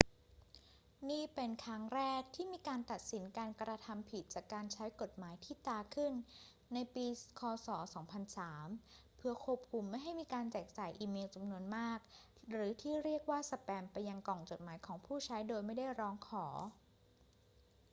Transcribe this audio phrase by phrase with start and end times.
[1.09, 6.11] นี่เป็นครั้งแรกที่มีการตัดสินการกระทำผิดจากการใช้กฎหมายที่ตราขึ้น
[6.73, 7.07] ในปี
[7.39, 7.41] ค.
[7.65, 7.67] ศ.
[8.27, 11.99] 2003 เพื่อควบคุมไม่ให้มีการแจกจ่ายอีเมลจำนวนมาก
[12.49, 16.45] หรือที่เรียกว่าสแปมไปยังกล่องจดหมายของผู้ใช้โดยไม่ได้ร้องขอ